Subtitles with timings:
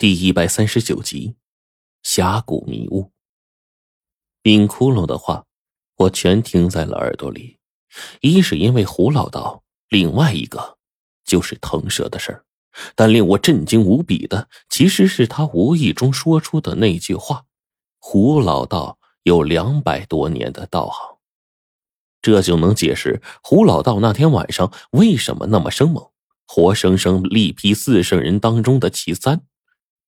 [0.00, 1.34] 第一百三十九集，
[2.02, 3.12] 峡谷迷雾。
[4.40, 5.44] 冰窟窿的话，
[5.96, 7.58] 我全听在了耳朵里。
[8.22, 10.78] 一是因为胡老道，另外一个
[11.26, 12.46] 就是腾蛇的事儿。
[12.94, 17.44] 但令我震惊无比的，其实是他无意中说出的那句话
[18.00, 21.18] ：“胡老道有两百多年的道行。”
[22.22, 26.10] 这就能解释胡老道那天晚上为什么那么生猛，
[26.46, 29.42] 活生生力劈四圣人当中的其三。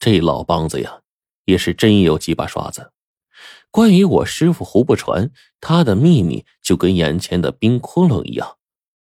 [0.02, 1.02] 这老梆子呀，
[1.44, 2.92] 也是真有几把刷子。
[3.70, 8.58] 关于我师傅胡不传，他的秘密就跟眼前的冰窟窿一样，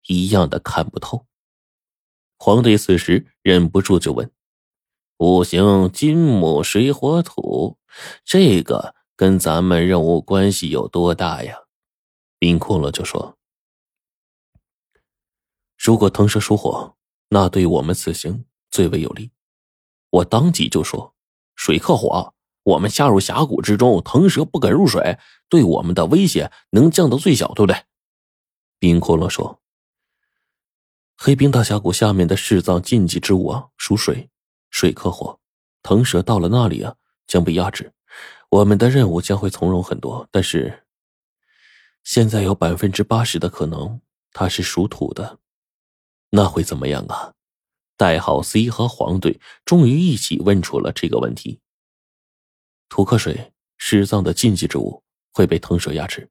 [0.07, 1.25] 一样的看不透。
[2.39, 4.31] 黄队此时忍不住就问
[5.19, 7.77] ：“五行金木水火土，
[8.23, 11.63] 这个跟咱们任务关系有多大呀？”
[12.39, 13.37] 冰窟窿就说
[15.77, 16.95] ：“如果腾蛇属火，
[17.27, 19.31] 那对我们此行最为有利。”
[20.09, 21.13] 我当即就说
[21.55, 25.17] ：“水克火，我们下入峡谷之中，腾蛇不敢入水，
[25.49, 27.83] 对我们的威胁能降到最小，对不对？”
[28.79, 29.59] 冰骷髅说
[31.17, 34.29] ：“黑冰大峡谷下面的世藏禁忌之物啊，属水，
[34.69, 35.39] 水克火，
[35.81, 36.95] 腾蛇到了那里啊，
[37.25, 37.93] 将被压制，
[38.49, 40.27] 我们的任务将会从容很多。
[40.31, 40.85] 但是，
[42.03, 43.99] 现在有百分之八十的可能
[44.31, 45.39] 它是属土的，
[46.29, 47.33] 那会怎么样啊？”
[47.97, 51.59] 代号 C 和黄队终于一起问出了这个问题：
[52.87, 56.29] 土克水，失藏的禁忌之物会被腾蛇压制。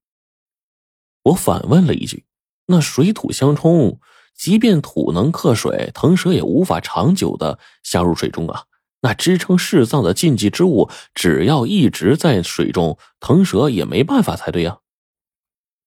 [1.25, 2.25] 我反问了一句
[2.67, 4.01] ：“那水土相冲，
[4.33, 8.67] 即便土能克水，腾蛇也无法长久的下入水中啊。
[9.01, 14.79] 那支撑世藏的禁忌之物，只要一直在水中，腾蛇也没办法才对呀。”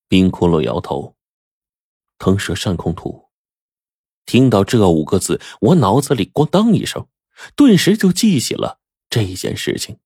[0.09, 1.15] 冰骷髅摇头
[2.19, 3.27] ：“腾蛇善控土。”
[4.29, 7.07] 听到这五个字，我脑子里咣当一声，
[7.55, 8.77] 顿时就记起了
[9.09, 9.97] 这件事情。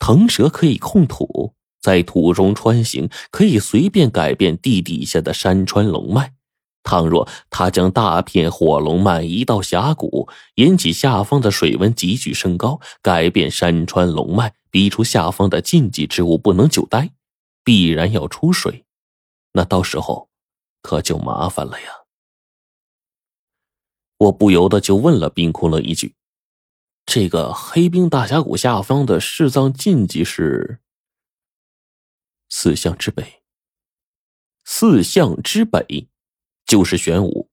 [0.00, 6.32] 腾蛇可以控土，在土中穿行，可以随便改变地底下的山川龙脉。
[6.82, 17.12] 倘若他将大片火龙脉移到峡谷，引起下方的水温急剧升高，改变山川龙脉，逼出下方的禁忌之物不能久待，
[17.62, 18.84] 必然要出水，
[19.52, 20.30] 那到时候
[20.82, 22.05] 可就麻烦了呀。
[24.18, 26.14] 我不由得就问了冰窟窿一句
[27.04, 30.80] ：“这个黑冰大峡谷下方的世藏禁忌是
[32.48, 33.42] 四象之北。
[34.64, 36.08] 四象之北
[36.64, 37.50] 就是玄武，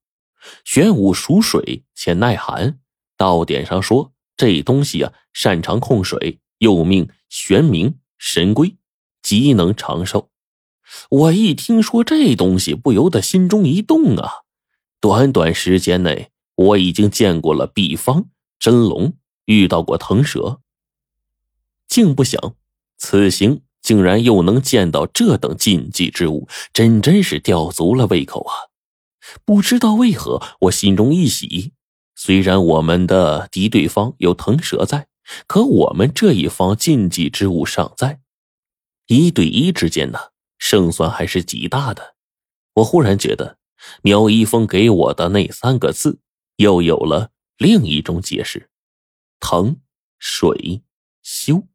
[0.63, 2.79] 玄武属水且耐寒。
[3.17, 8.75] 道典上说，这东西啊擅长控水，又命玄冥神龟，
[9.21, 10.31] 极能长寿。
[11.09, 14.43] 我一听说这东西，不由得心中一动啊！
[14.99, 16.31] 短短时间内。
[16.55, 18.27] 我已经见过了毕方
[18.59, 19.13] 真龙，
[19.45, 20.61] 遇到过腾蛇，
[21.87, 22.55] 竟不想
[22.97, 28.53] 此行竟然又能见到这等禁忌之物，真真是吊足了胃口啊！
[29.43, 31.73] 不知道为何，我心中一喜。
[32.15, 35.07] 虽然我们的敌对方有腾蛇在，
[35.47, 38.21] 可我们这一方禁忌之物尚在，
[39.07, 40.19] 一对一之间呢，
[40.57, 42.15] 胜算还是极大的。
[42.75, 43.57] 我忽然觉得，
[44.01, 46.19] 苗一峰给我的那三个字。
[46.57, 48.69] 又有了另一种解释，
[49.39, 49.77] 腾
[50.19, 50.83] 水
[51.21, 51.67] 修，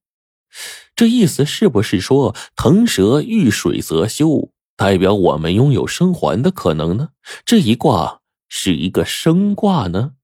[0.95, 7.11] 这意思是不是说腾蛇遇水则修，代表我们拥有生还的可能呢？
[7.45, 10.15] 这一卦是一个生卦呢？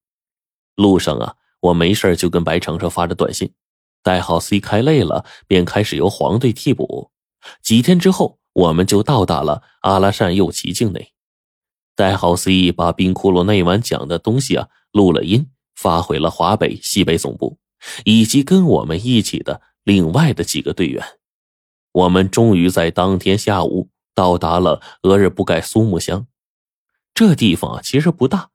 [0.75, 3.55] 路上啊，我没事就跟白程程发着短信，
[4.03, 7.11] 代号 C 开累了，便开始由黄队替补。
[7.63, 11.14] 几天之后，我们就到达了阿拉善右旗境内。
[11.97, 17.59] 代号 C 把冰窟窿那晚讲的东西啊录了音，发回了华北、西北总部，
[18.05, 21.05] 以及跟我们一起的另外的几个队员。
[21.93, 26.27] 我们终于在当天下午到达了额日布盖苏木乡。
[27.15, 28.51] 这地方啊其实不大，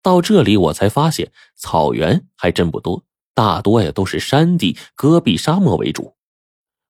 [0.00, 6.14] 到这里我才发现草原还真不多，大多呀都是山地、戈壁沙漠为主。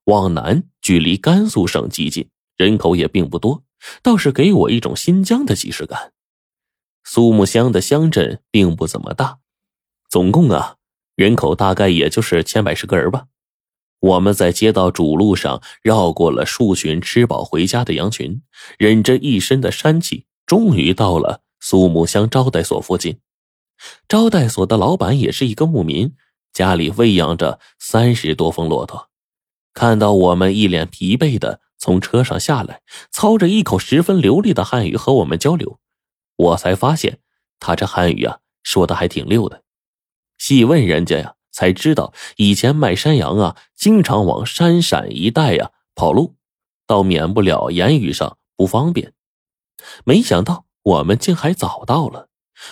[0.05, 2.29] 往南距离甘肃省极近，
[2.59, 3.63] 人口也并不多。
[4.03, 6.13] 倒是给我一种新疆的即视感。
[7.05, 9.39] 苏木乡的乡镇并不怎么大，
[10.09, 10.77] 总共啊
[11.17, 13.27] 人口大概也就是千百十个人吧。
[14.01, 18.43] 我们在街道主路上绕过了数群吃饱回家的羊群，
[18.79, 23.21] 忍着一身的膻气，终于到了苏木乡招待所附近。
[24.09, 26.15] 招待所的老板也是一个牧民，
[26.53, 29.11] 家里喂养着三十多峰骆驼。
[29.73, 31.61] 看到我们一脸疲惫的。
[31.85, 35.79] 从车上下来，操着一口十分流利的汉语和我们交流，
[36.35, 37.19] 我才发现
[37.61, 39.65] 他这汉语啊说的还挺溜的。
[40.39, 46.37] 细问人家呀，才知道以前卖山羊啊，经常往山陕一带呀跑路，
[46.87, 49.13] 倒免不了言语上不方便。
[50.07, 52.31] 没想到我们竟还早到了。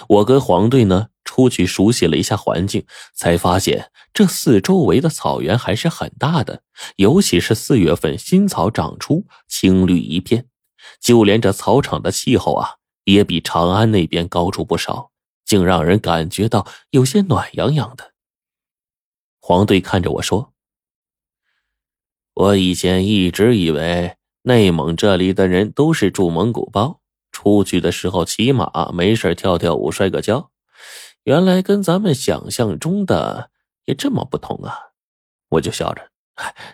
[0.09, 6.63] 我跟黄队呢出去熟悉了一下环境，才发现这四周围的草原还是很大的，
[6.97, 10.47] 尤其是四月份新草长出，青绿一片，
[11.01, 15.11] 就连这草场的气候啊，也比长安那边高出不少，
[15.45, 18.13] 竟让人感觉到有些暖洋洋的。
[19.41, 20.53] 黄队看着我说
[22.35, 27.01] ：“我以前一直以为内蒙这里的人都是住蒙古包。”
[27.33, 30.51] 出去的时候骑马，没事跳跳舞，摔个跤，
[31.25, 33.51] 原来跟咱们想象中的
[33.85, 34.75] 也这么不同啊！
[35.51, 36.11] 我就笑着，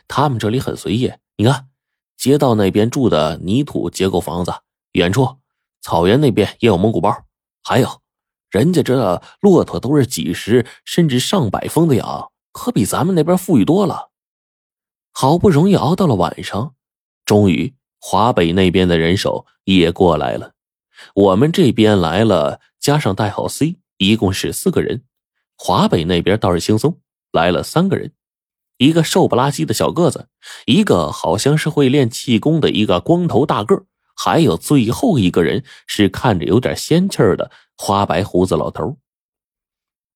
[0.06, 1.12] 他们这里很随意。
[1.36, 1.68] 你看，
[2.16, 4.52] 街道那边住的泥土结构房子，
[4.92, 5.38] 远处
[5.80, 7.24] 草原那边也有蒙古包，
[7.62, 8.02] 还有
[8.50, 14.10] 人家这骆驼都是几十甚至上百峰的养，可比咱们那边富裕多了。
[15.12, 16.74] 好不容易熬到了晚上，
[17.24, 17.74] 终于。
[18.00, 20.52] 华北那边的人手也过来了，
[21.14, 25.02] 我们这边来了，加上代号 C，一共是四个人。
[25.58, 27.00] 华北那边倒是轻松，
[27.32, 28.12] 来了三个人，
[28.78, 30.28] 一个瘦不拉几的小个子，
[30.66, 33.84] 一个好像是会练气功的一个光头大个，
[34.14, 38.98] 还有最后一个人是看着有点仙气儿的花白胡子老头。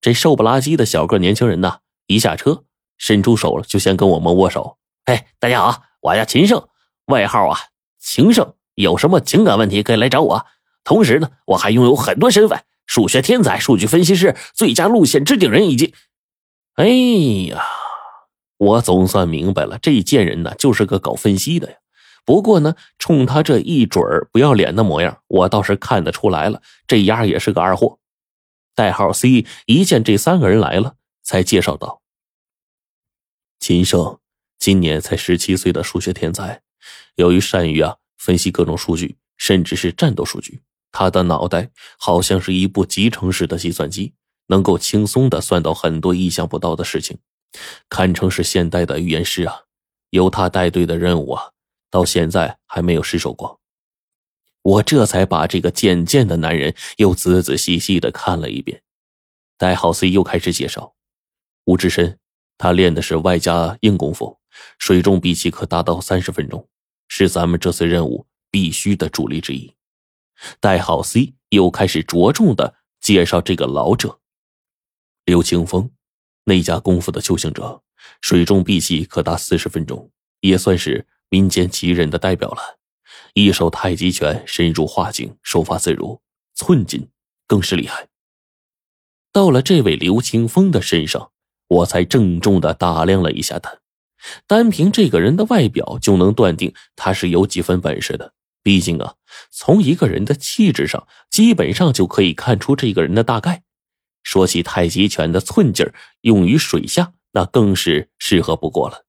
[0.01, 2.65] 这瘦不拉几的小个年轻人呐，一下车
[2.97, 4.79] 伸出手了，就先跟我们握手。
[5.07, 6.69] 哎，大家好，我叫秦胜，
[7.07, 7.59] 外号啊。
[7.99, 10.47] 情圣有什么情感问题可以来找我。
[10.85, 15.95] 同时呢，我还拥有很多身份：数学天才、数据分析师、最佳路线制定人，以及……
[16.75, 16.87] 哎
[17.51, 17.63] 呀，
[18.57, 21.77] 我总算明白了，这贱人呢就是个搞分析的呀。
[22.25, 27.99] 不过呢，冲他这一准儿不要脸的模样，我倒是看得出来了，这丫也是个二货。
[28.75, 32.01] 代号 C 一见这三个人来了，才介绍道
[33.61, 34.19] ：“秦胜，
[34.59, 36.63] 今年才十七岁的数学天才。”
[37.17, 40.63] 由于善于啊分析各种数据，甚至是战斗数据，
[40.93, 44.15] 他的脑袋好像是一部集成式的计算机，
[44.47, 47.19] 能够轻松的算到很多意想不到的事情，
[47.89, 49.63] 堪称是现代的预言师啊！
[50.11, 51.53] 由他带队的任务啊，
[51.91, 53.61] 到现在还没有失手过。
[54.63, 58.83] 我这才把这个渐渐的男人又仔仔细细的看了一遍。
[59.59, 60.95] 代号 C 又开始介绍，
[61.65, 62.19] 吴志深，
[62.59, 64.39] 他练的是外加硬功夫。
[64.79, 66.69] 水中闭气可达到三十分钟，
[67.09, 69.75] 是咱们这次任务必须的主力之一。
[70.61, 74.19] 代号 C 又开始着重的介绍这个老者
[75.25, 75.91] 刘清风，
[76.45, 77.83] 那家功夫的修行者，
[78.21, 80.11] 水中闭气可达四十分钟，
[80.41, 82.79] 也算是民间奇人的代表了。
[83.35, 86.21] 一手太极拳深入化境，手法自如，
[86.55, 87.09] 寸劲
[87.47, 88.09] 更是厉害。
[89.33, 91.31] 到了这位刘清风的身上，
[91.69, 93.79] 我才郑重的打量了一下他。
[94.47, 98.35] 单凭这个人的外表就能断定他是有几分本事的。
[98.63, 99.15] 毕竟啊，
[99.51, 103.63] 从一个人的气质上，基本上就可以看出这个人的大概。
[104.23, 109.05] 说起太极拳的寸劲儿，用于水下那更是适合不过了。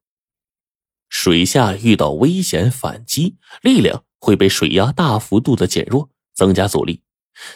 [1.08, 7.04] 水下遇到危险反击，力量会被水压大幅度的减弱，增加阻力。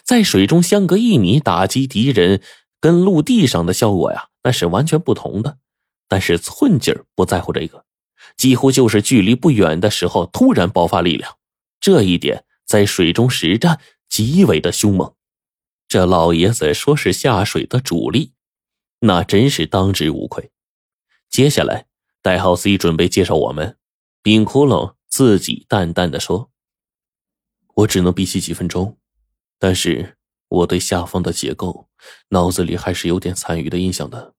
[0.03, 2.41] 在水中相隔一米打击敌人，
[2.79, 5.57] 跟陆地上的效果呀，那是完全不同的。
[6.07, 7.85] 但是寸劲儿不在乎这个，
[8.37, 11.36] 几乎就是距离不远的时候突然爆发力量，
[11.79, 13.79] 这一点在水中实战
[14.09, 15.13] 极为的凶猛。
[15.87, 18.33] 这老爷子说是下水的主力，
[18.99, 20.51] 那真是当之无愧。
[21.29, 21.87] 接下来，
[22.21, 23.77] 代号 C 准备介绍我们，
[24.21, 26.51] 冰窟窿自己淡淡的说
[27.75, 28.97] ：“我只能闭气几分钟，
[29.59, 30.17] 但是
[30.49, 31.87] 我对下方的结构
[32.29, 34.33] 脑子里还是有点残余的印象的。”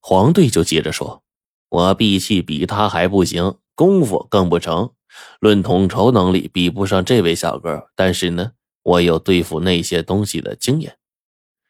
[0.00, 1.22] 黄队就接着说
[1.70, 4.92] ：“我闭气比他还不行，功夫更不成，
[5.40, 7.88] 论统筹能力比不上这位小哥。
[7.94, 8.52] 但是呢，
[8.82, 10.98] 我有对付那些东西的经验。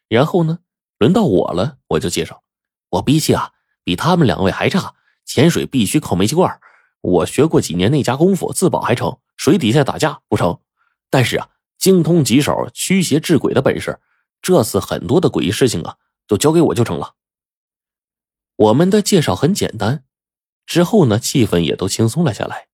[0.08, 0.58] 然后呢，
[0.98, 2.42] 轮到我了，我就介绍：
[2.90, 3.52] 我脾气啊，
[3.84, 4.94] 比他们两位还差。
[5.24, 6.60] 潜水必须靠煤气罐，
[7.00, 10.58] 我学过几年那家功夫，自保还成，水底下打架不成。
[11.08, 14.00] 但是啊，精通几手驱邪治鬼的本事，
[14.42, 17.14] 这次很多的诡异事情啊，都交给我就成了。”
[18.56, 20.04] 我们的介绍很简单，
[20.72, 22.68] 之后呢，气氛也都轻松了下来。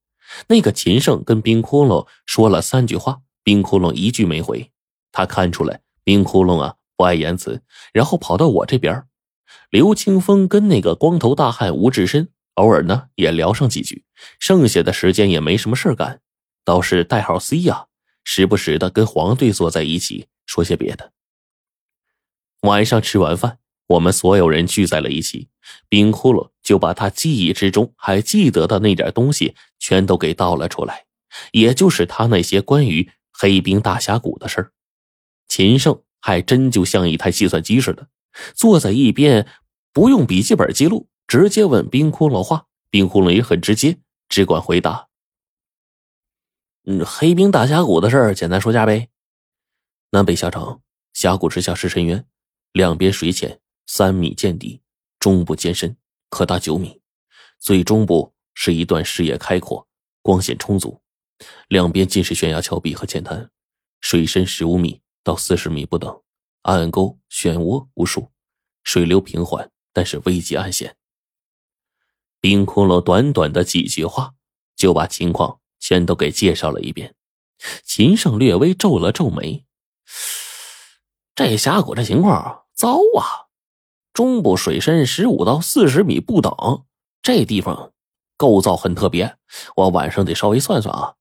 [0.47, 4.71] 那个秦胜跟冰窟窿说了三句话，冰窟窿一句没回。
[5.11, 7.61] 他看出来冰窟窿啊不爱言辞，
[7.93, 9.05] 然后跑到我这边。
[9.69, 14.05] 刘清风跟那个光头大汉吴志深偶尔呢也聊上几句，
[14.39, 16.21] 剩下的时间也没什么事干，
[16.65, 17.87] 倒是代号 C 呀，
[18.23, 21.11] 时不时的跟黄队坐在一起说些别的。
[22.61, 23.59] 晚上吃完饭。
[23.89, 25.49] 我们所有人聚在了一起，
[25.89, 31.07] 冰窟窿就把他记忆之中还记得的那点东西全都给倒了出来，
[31.51, 34.73] 也就是他那些关于黑冰大峡谷的事儿。
[35.49, 38.07] 秦胜还真就像一台计算机似的，
[38.55, 39.49] 坐在一边，
[39.95, 42.67] 不用笔记本记录，直接问冰窟窿话。
[42.91, 43.97] 冰窟窿也很直接，
[44.29, 45.09] 只管回答
[46.85, 49.09] ：“嗯，黑冰大峡谷的事儿，简单说下呗。
[50.11, 50.83] 南北狭长，
[51.15, 52.27] 峡谷之下是深渊，
[52.73, 53.59] 两边水浅。”
[53.91, 54.83] 三米见底，
[55.19, 55.97] 中部尖深，
[56.29, 57.01] 可达九米。
[57.59, 59.87] 最中部是一段视野开阔、
[60.23, 61.01] 光线充足，
[61.69, 63.51] 两边尽是悬崖峭壁和浅滩，
[64.01, 66.23] 水深十五米到四十米不等，
[66.63, 68.31] 暗沟漩涡无数，
[68.85, 70.97] 水流平缓，但是危机暗险。
[72.41, 74.35] 冰窟窿短短的几句话，
[74.77, 77.17] 就把情况全都给介绍了一遍。
[77.83, 79.67] 秦胜略微皱了皱眉
[81.35, 83.48] ：“这峡谷这情况糟啊！”
[84.19, 86.53] 中部水深十五到四十米不等，
[87.23, 87.93] 这地方
[88.37, 89.37] 构造很特别。
[89.77, 91.15] 我晚上得稍微算算啊，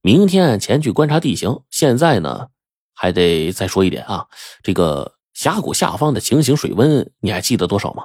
[0.00, 1.62] 明天前去观察地形。
[1.70, 2.50] 现在呢，
[2.94, 4.28] 还得再说一点啊，
[4.62, 8.04] 这个峡谷下方的情形水温你还记得多少吗？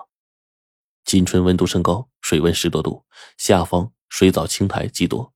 [1.05, 3.05] 今春温度升高，水温十多度，
[3.37, 5.31] 下方水藻青苔极多，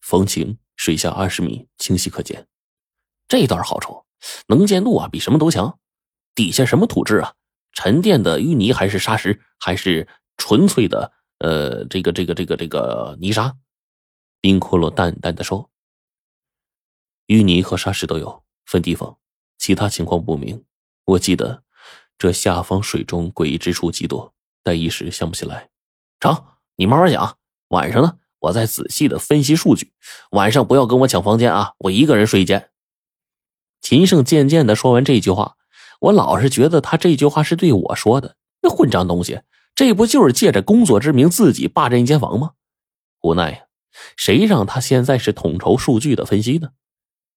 [0.00, 2.46] 风晴，水下二十米清晰可见。
[3.28, 4.06] 这段好处，
[4.46, 5.78] 能见度啊比什么都强。
[6.34, 7.34] 底下什么土质啊？
[7.72, 13.56] 沉淀的淤泥还是沙石，还是纯粹的呃，这个这个这个这个泥沙？
[14.40, 15.70] 冰窟窿淡淡的说
[17.28, 19.18] ：“淤泥和沙石都有，分地方，
[19.58, 20.64] 其他情况不明。
[21.04, 21.62] 我记得
[22.16, 25.68] 这下方水中诡异之处极多，但一时想不起来。
[26.20, 26.44] 成，
[26.76, 27.36] 你慢慢讲。
[27.68, 29.92] 晚上呢，我再仔细的分析数据。
[30.30, 32.70] 晚上不要跟我抢房间啊，我一个人睡一间。”
[33.82, 35.56] 秦胜渐渐的说完这句话。
[36.00, 38.36] 我老是觉得他这句话是对我说的。
[38.62, 39.40] 那混账东西，
[39.74, 42.52] 这不就是借着工作之名自己霸占一间房吗？
[43.22, 43.60] 无奈呀，
[44.16, 46.70] 谁让他现在是统筹数据的分析呢？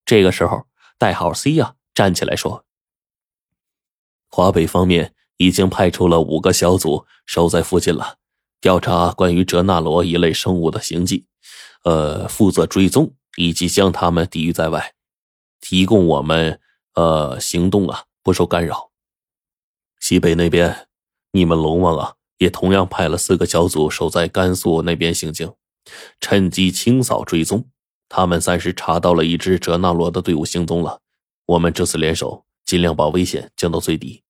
[0.06, 0.68] 这个时候，
[0.98, 2.66] 代号 C 呀站起来说
[4.30, 8.18] ：“华北方面已经派出了五个小组守在附近了，
[8.60, 11.26] 调查关于哲那罗一类生物的行迹，
[11.86, 14.94] 呃，负责追踪以及将他们抵御在外，
[15.62, 16.60] 提供我们
[16.96, 18.92] 呃行动啊。”不受干扰。
[20.00, 20.88] 西北那边，
[21.32, 25.54] 你们龙王啊，也同样派了四个小组守在甘肃那边行经，
[26.20, 27.70] 趁机清扫追踪。
[28.10, 31.02] 他们暂时查到了一支哲那罗的队伍行踪了。
[31.46, 34.24] 我们这次联手，尽量把危险降到最低。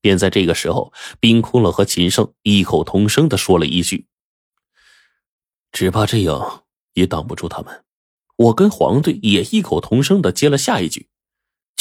[0.00, 4.06] 便在这个时候，冰窟窿和秦胜异口同声的说了一句
[5.72, 6.64] ：“只怕这样
[6.94, 7.84] 也挡不住他们。”
[8.36, 11.08] 我跟黄队也异口同声的接了下一句。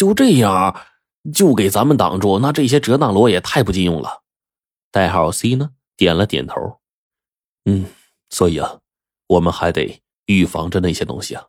[0.03, 0.75] 就这样，
[1.33, 4.21] 就给咱们挡住，那这些哲那罗也太不禁用了。
[4.91, 6.81] 代号 C 呢，点了点头。
[7.63, 7.85] 嗯，
[8.29, 8.79] 所以啊，
[9.27, 11.45] 我们还得预防着那些东西啊。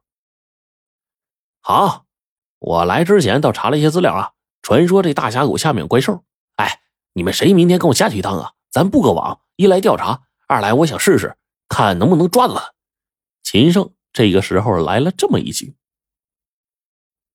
[1.63, 2.05] 好，
[2.61, 4.31] 我来之前倒查了一些资料啊。
[4.63, 6.23] 传说这大峡谷下面有怪兽。
[6.55, 6.81] 哎，
[7.15, 8.53] 你们谁明天跟我下去一趟啊？
[8.71, 11.37] 咱布个网，一来调查，二来我想试试，
[11.69, 12.73] 看能不能抓到他。
[13.43, 15.75] 秦胜这个时候来了这么一句。